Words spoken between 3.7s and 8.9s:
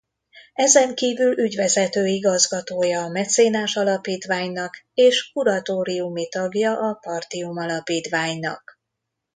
Alapítványnak és kuratóriumi tagja a Partium Alapítványnak.